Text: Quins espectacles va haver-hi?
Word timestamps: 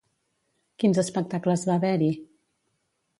Quins 0.83 1.01
espectacles 1.03 1.65
va 1.71 1.75
haver-hi? 1.81 2.09